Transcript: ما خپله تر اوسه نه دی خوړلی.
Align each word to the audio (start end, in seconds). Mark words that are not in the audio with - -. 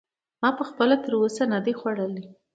ما 0.41 0.49
خپله 0.69 0.95
تر 1.03 1.13
اوسه 1.21 1.43
نه 1.53 1.59
دی 1.65 1.73
خوړلی. 1.79 2.23